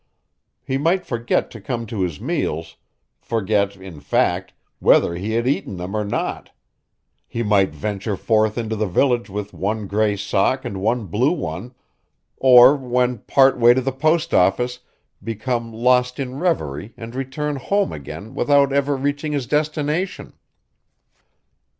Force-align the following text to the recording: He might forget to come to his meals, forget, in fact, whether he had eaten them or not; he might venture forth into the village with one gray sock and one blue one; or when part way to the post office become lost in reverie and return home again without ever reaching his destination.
He 0.63 0.79
might 0.79 1.05
forget 1.05 1.51
to 1.51 1.61
come 1.61 1.85
to 1.85 2.01
his 2.01 2.19
meals, 2.19 2.77
forget, 3.19 3.75
in 3.75 3.99
fact, 3.99 4.51
whether 4.79 5.13
he 5.13 5.33
had 5.33 5.47
eaten 5.47 5.77
them 5.77 5.93
or 5.95 6.03
not; 6.03 6.49
he 7.27 7.43
might 7.43 7.69
venture 7.75 8.17
forth 8.17 8.57
into 8.57 8.75
the 8.75 8.87
village 8.87 9.29
with 9.29 9.53
one 9.53 9.85
gray 9.85 10.15
sock 10.17 10.65
and 10.65 10.81
one 10.81 11.05
blue 11.05 11.31
one; 11.33 11.75
or 12.37 12.75
when 12.75 13.19
part 13.19 13.59
way 13.59 13.75
to 13.75 13.81
the 13.81 13.91
post 13.91 14.33
office 14.33 14.79
become 15.23 15.71
lost 15.71 16.19
in 16.19 16.39
reverie 16.39 16.95
and 16.97 17.13
return 17.13 17.57
home 17.57 17.93
again 17.93 18.33
without 18.33 18.73
ever 18.73 18.95
reaching 18.97 19.33
his 19.33 19.45
destination. 19.45 20.33